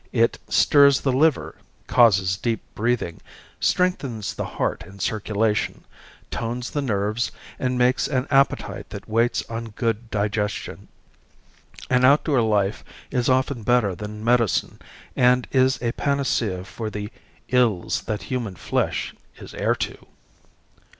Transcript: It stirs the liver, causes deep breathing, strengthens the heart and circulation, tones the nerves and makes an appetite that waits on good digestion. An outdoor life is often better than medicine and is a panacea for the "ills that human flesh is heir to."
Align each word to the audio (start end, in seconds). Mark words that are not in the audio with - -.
It 0.13 0.39
stirs 0.49 1.01
the 1.01 1.11
liver, 1.11 1.57
causes 1.85 2.35
deep 2.35 2.61
breathing, 2.73 3.21
strengthens 3.59 4.33
the 4.33 4.45
heart 4.57 4.81
and 4.81 4.99
circulation, 4.99 5.83
tones 6.31 6.71
the 6.71 6.81
nerves 6.81 7.31
and 7.59 7.77
makes 7.77 8.07
an 8.07 8.25
appetite 8.31 8.89
that 8.89 9.07
waits 9.07 9.43
on 9.47 9.65
good 9.77 10.09
digestion. 10.09 10.87
An 11.87 12.03
outdoor 12.03 12.41
life 12.41 12.83
is 13.11 13.29
often 13.29 13.61
better 13.61 13.93
than 13.93 14.23
medicine 14.23 14.79
and 15.15 15.47
is 15.51 15.79
a 15.83 15.91
panacea 15.91 16.63
for 16.63 16.89
the 16.89 17.11
"ills 17.49 18.01
that 18.05 18.23
human 18.23 18.55
flesh 18.55 19.13
is 19.37 19.53
heir 19.53 19.75
to." 19.75 20.07